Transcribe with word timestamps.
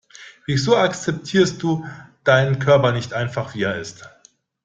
Wieso 0.47 0.77
akzeptierst 0.79 1.61
du 1.61 1.85
deinen 2.23 2.57
Körper 2.57 2.91
nicht 2.91 3.13
einfach, 3.13 3.53
wie 3.53 3.61
er 3.61 3.79
ist? 3.79 4.09